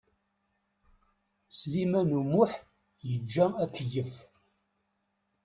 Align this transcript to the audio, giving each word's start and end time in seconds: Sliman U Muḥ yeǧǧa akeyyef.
Sliman 1.57 2.09
U 2.19 2.21
Muḥ 2.31 2.51
yeǧǧa 3.09 3.45
akeyyef. 3.63 4.13